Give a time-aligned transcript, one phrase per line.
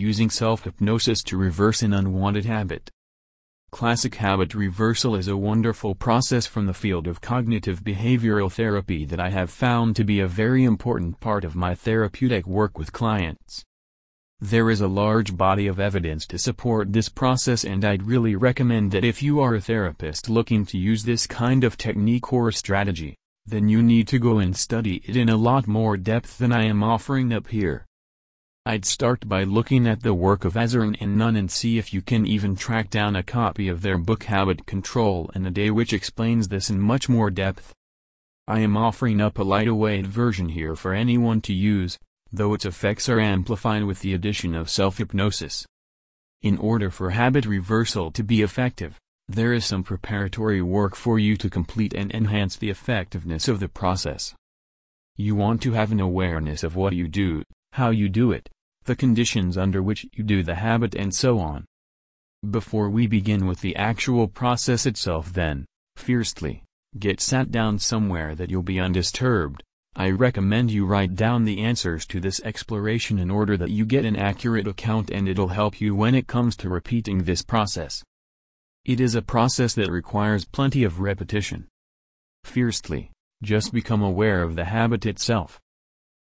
[0.00, 2.90] using self-hypnosis to reverse an unwanted habit.
[3.70, 9.20] Classic habit reversal is a wonderful process from the field of cognitive behavioral therapy that
[9.20, 13.64] I have found to be a very important part of my therapeutic work with clients.
[14.40, 18.90] There is a large body of evidence to support this process and I'd really recommend
[18.90, 23.14] that if you are a therapist looking to use this kind of technique or strategy,
[23.46, 26.64] then you need to go and study it in a lot more depth than I
[26.64, 27.86] am offering up here.
[28.66, 32.02] I'd start by looking at the work of Azrin and Nunn and see if you
[32.02, 35.94] can even track down a copy of their book Habit Control in a Day which
[35.94, 37.72] explains this in much more depth.
[38.46, 41.98] I am offering up a lightweight version here for anyone to use,
[42.30, 45.66] though its effects are amplified with the addition of self-hypnosis.
[46.42, 51.34] In order for habit reversal to be effective, there is some preparatory work for you
[51.38, 54.34] to complete and enhance the effectiveness of the process.
[55.16, 58.48] You want to have an awareness of what you do, how you do it,
[58.84, 61.64] the conditions under which you do the habit and so on.
[62.48, 66.64] Before we begin with the actual process itself then, fiercely,
[66.98, 69.62] get sat down somewhere that you'll be undisturbed,
[69.94, 74.04] I recommend you write down the answers to this exploration in order that you get
[74.04, 78.02] an accurate account and it'll help you when it comes to repeating this process.
[78.84, 81.66] It is a process that requires plenty of repetition.
[82.44, 83.10] Fiercely,
[83.42, 85.60] just become aware of the habit itself.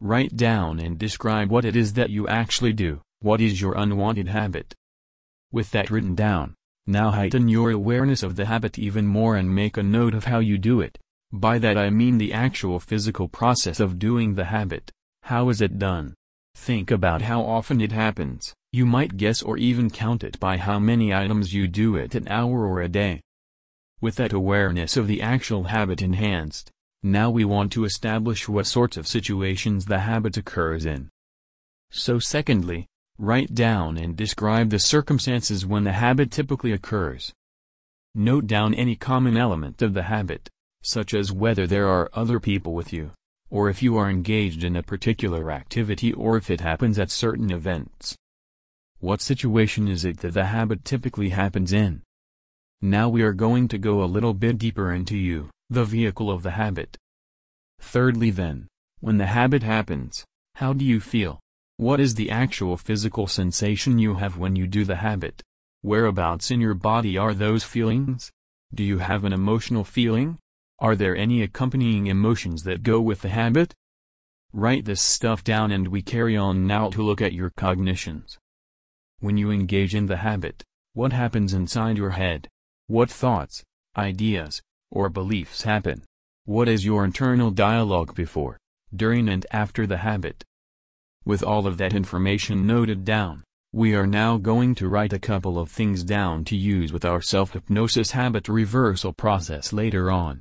[0.00, 4.28] Write down and describe what it is that you actually do, what is your unwanted
[4.28, 4.74] habit.
[5.50, 6.54] With that written down,
[6.86, 10.38] now heighten your awareness of the habit even more and make a note of how
[10.38, 10.98] you do it.
[11.32, 14.92] By that I mean the actual physical process of doing the habit.
[15.22, 16.14] How is it done?
[16.54, 18.54] Think about how often it happens.
[18.72, 22.28] You might guess or even count it by how many items you do it an
[22.28, 23.22] hour or a day.
[24.00, 26.70] With that awareness of the actual habit enhanced,
[27.02, 31.08] now we want to establish what sorts of situations the habit occurs in.
[31.90, 32.86] So secondly,
[33.18, 37.32] write down and describe the circumstances when the habit typically occurs.
[38.14, 40.48] Note down any common element of the habit
[40.86, 43.10] such as whether there are other people with you,
[43.50, 47.50] or if you are engaged in a particular activity or if it happens at certain
[47.50, 48.16] events.
[49.00, 52.02] What situation is it that the habit typically happens in?
[52.80, 56.42] Now we are going to go a little bit deeper into you, the vehicle of
[56.42, 56.96] the habit.
[57.80, 58.68] Thirdly then,
[59.00, 61.40] when the habit happens, how do you feel?
[61.76, 65.42] What is the actual physical sensation you have when you do the habit?
[65.82, 68.30] Whereabouts in your body are those feelings?
[68.74, 70.38] Do you have an emotional feeling?
[70.78, 73.74] Are there any accompanying emotions that go with the habit?
[74.52, 78.38] Write this stuff down and we carry on now to look at your cognitions.
[79.20, 80.62] When you engage in the habit,
[80.92, 82.48] what happens inside your head?
[82.86, 83.64] What thoughts,
[83.96, 86.02] ideas, or beliefs happen?
[86.44, 88.58] What is your internal dialogue before,
[88.94, 90.44] during and after the habit?
[91.24, 93.42] With all of that information noted down,
[93.72, 97.20] we are now going to write a couple of things down to use with our
[97.20, 100.40] self-hypnosis habit reversal process later on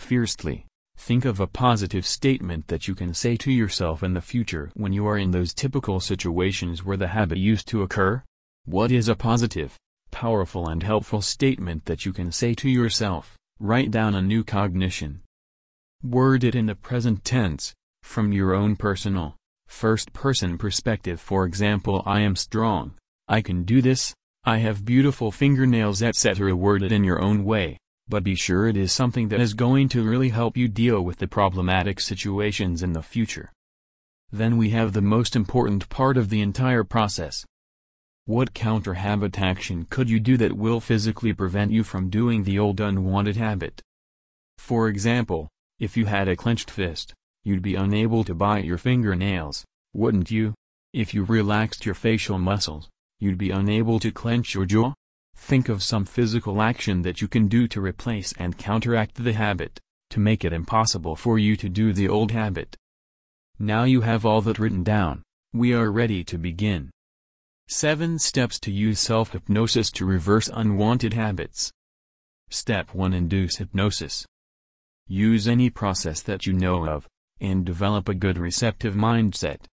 [0.00, 0.66] fiercely.
[0.96, 4.92] Think of a positive statement that you can say to yourself in the future when
[4.92, 8.22] you are in those typical situations where the habit used to occur.
[8.64, 9.76] What is a positive,
[10.10, 13.36] powerful and helpful statement that you can say to yourself?
[13.60, 15.20] Write down a new cognition.
[16.02, 19.36] Word it in the present tense, from your own personal,
[19.68, 22.94] first-person perspective for example I am strong,
[23.28, 26.56] I can do this, I have beautiful fingernails etc.
[26.56, 27.76] Word it in your own way
[28.10, 31.18] but be sure it is something that is going to really help you deal with
[31.18, 33.52] the problematic situations in the future.
[34.32, 37.46] Then we have the most important part of the entire process.
[38.30, 42.80] What counter-habit action could you do that will physically prevent you from doing the old
[42.80, 43.82] unwanted habit?
[44.56, 45.48] For example,
[45.80, 50.54] if you had a clenched fist, you'd be unable to bite your fingernails, wouldn't you?
[50.92, 52.88] If you relaxed your facial muscles,
[53.18, 54.94] you'd be unable to clench your jaw?
[55.34, 59.80] Think of some physical action that you can do to replace and counteract the habit,
[60.10, 62.76] to make it impossible for you to do the old habit.
[63.58, 66.90] Now you have all that written down, we are ready to begin.
[67.72, 71.70] 7 Steps to use self-hypnosis to reverse unwanted habits.
[72.50, 74.26] Step 1 Induce hypnosis.
[75.06, 77.06] Use any process that you know of,
[77.40, 79.66] and develop a good receptive mindset.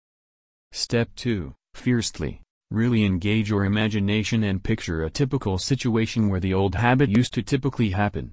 [0.71, 2.39] Step 2 Fiercely.
[2.69, 7.41] Really engage your imagination and picture a typical situation where the old habit used to
[7.41, 8.31] typically happen.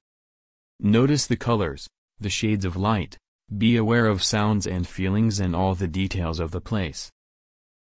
[0.78, 1.88] Notice the colors,
[2.20, 3.16] the shades of light,
[3.56, 7.11] be aware of sounds and feelings and all the details of the place.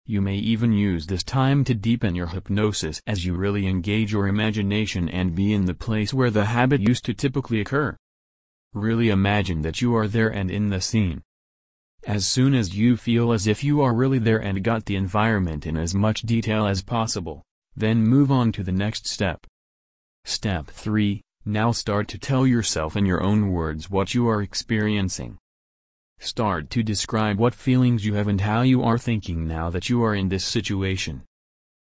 [0.10, 4.28] You may even use this time to deepen your hypnosis as you really engage your
[4.28, 7.96] imagination and be in the place where the habit used to typically occur.
[8.74, 11.22] Really imagine that you are there and in the scene.
[12.08, 15.68] As soon as you feel as if you are really there and got the environment
[15.68, 17.44] in as much detail as possible,
[17.76, 19.46] then move on to the next step.
[20.26, 25.38] Step 3 Now start to tell yourself in your own words what you are experiencing.
[26.21, 30.04] Start to describe what feelings you have and how you are thinking now that you
[30.04, 31.24] are in this situation.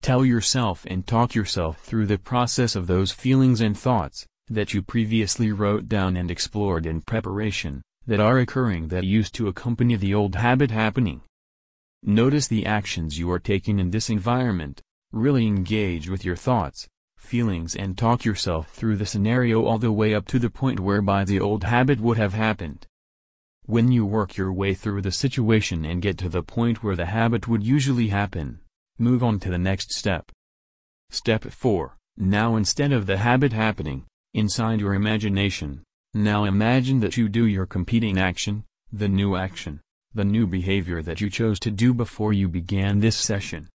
[0.03, 4.83] Tell yourself and talk yourself through the process of those feelings and thoughts that you
[4.83, 10.13] previously wrote down and explored in preparation, that are occurring that used to accompany the
[10.13, 11.23] old habit happening.
[12.03, 14.83] Notice the actions you are taking in this environment,
[15.13, 20.15] really engage with your thoughts, feelings and talk yourself through the scenario all the way
[20.15, 22.87] up to the point whereby the old habit would have happened.
[23.71, 27.07] When you work your way through the situation and get to the point where the
[27.07, 28.59] habit would usually happen,
[28.99, 30.33] move on to the next step.
[31.09, 37.29] Step 4 Now instead of the habit happening, inside your imagination, now imagine that you
[37.29, 39.81] do your competing action, the new action,
[40.13, 43.69] the new behavior that you chose to do before you began this session.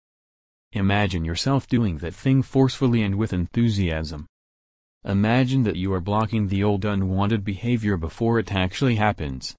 [0.73, 4.25] Imagine yourself doing that thing forcefully and with enthusiasm.
[5.05, 9.55] Imagine that you are blocking the old unwanted behavior before it actually happens.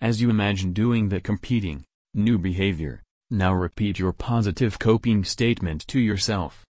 [0.00, 1.84] As you imagine doing the competing,
[2.14, 6.64] new behavior, now repeat your positive coping statement to yourself.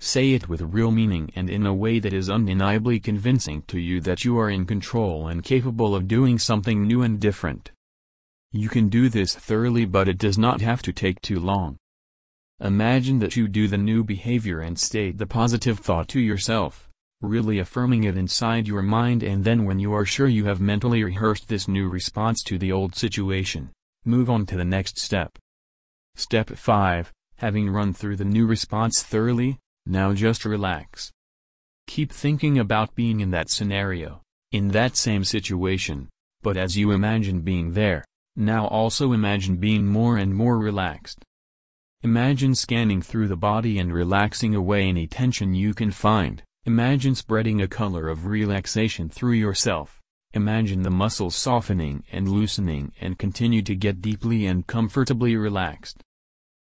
[0.00, 4.02] Say it with real meaning and in a way that is undeniably convincing to you
[4.02, 7.72] that you are in control and capable of doing something new and different.
[8.50, 11.78] You can do this thoroughly but it does not have to take too long.
[12.60, 16.91] Imagine that you do the new behavior and state the positive thought to yourself
[17.22, 21.02] really affirming it inside your mind and then when you are sure you have mentally
[21.04, 23.70] rehearsed this new response to the old situation,
[24.04, 25.38] move on to the next step.
[26.16, 31.10] Step 5, having run through the new response thoroughly, now just relax.
[31.86, 34.20] Keep thinking about being in that scenario,
[34.50, 36.08] in that same situation,
[36.42, 38.04] but as you imagine being there,
[38.36, 41.24] now also imagine being more and more relaxed.
[42.02, 46.42] Imagine scanning through the body and relaxing away any tension you can find.
[46.64, 50.00] Imagine spreading a color of relaxation through yourself.
[50.32, 56.04] Imagine the muscles softening and loosening and continue to get deeply and comfortably relaxed.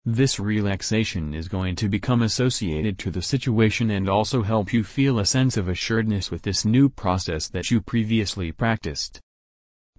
[0.04, 5.20] This relaxation is going to become associated to the situation and also help you feel
[5.20, 9.22] a sense of assuredness with this new process that you previously practiced.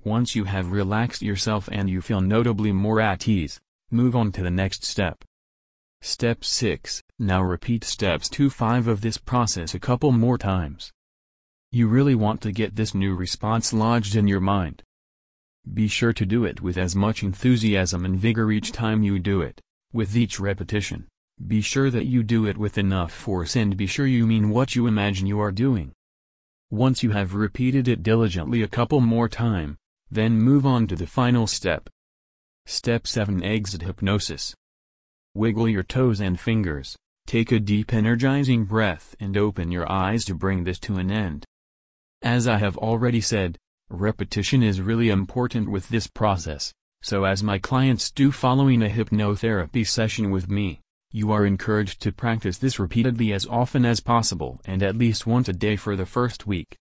[0.05, 3.59] Once you have relaxed yourself and you feel notably more at ease,
[3.91, 5.25] move on to the next step.
[6.03, 10.93] Step 6 Now repeat steps 2-5 of this process a couple more times.
[11.73, 14.85] You really want to get this new response lodged in your mind.
[15.75, 19.43] Be sure to do it with as much enthusiasm and vigor each time you do
[19.43, 19.61] it,
[19.93, 21.09] with each repetition.
[21.45, 24.77] Be sure that you do it with enough force and be sure you mean what
[24.77, 25.91] you imagine you are doing.
[26.71, 29.77] Once you have repeated it diligently a couple more time,
[30.09, 31.91] then move on to the final step.
[32.65, 34.55] Step 7 Exit Hypnosis
[35.35, 36.97] Wiggle your toes and fingers,
[37.29, 41.45] take a deep energizing breath and open your eyes to bring this to an end.
[42.23, 43.59] As I have already said,
[43.91, 46.73] repetition is really important with this process,
[47.03, 50.81] so as my clients do following a hypnotherapy session with me,
[51.13, 55.51] you are encouraged to practice this repeatedly as often as possible and at least once
[55.51, 56.79] a day for the first week.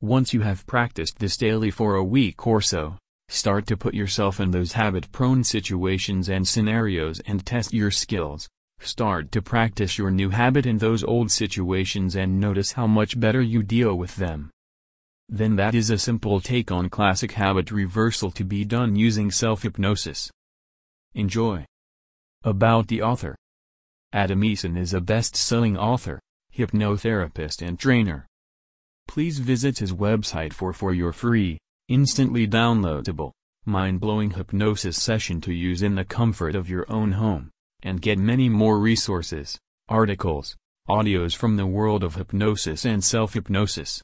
[0.00, 2.96] Once you have practiced this daily for a week or so,
[3.28, 8.48] Start to put yourself in those habit-prone situations and scenarios and test your skills.
[8.80, 13.42] Start to practice your new habit in those old situations and notice how much better
[13.42, 14.50] you deal with them.
[15.28, 20.30] Then that is a simple take on classic habit reversal to be done using self-hypnosis.
[21.14, 21.64] Enjoy.
[22.44, 23.34] About the author.
[24.12, 26.20] Adam Eason is a best-selling author,
[26.56, 28.26] hypnotherapist and trainer.
[29.08, 31.58] Please visit his website for for your free
[31.88, 33.32] instantly downloadable,
[33.64, 37.50] mind-blowing hypnosis session to use in the comfort of your own home,
[37.86, 40.56] and get many more resources, articles,
[40.88, 44.02] audios from the world of hypnosis and self-hypnosis.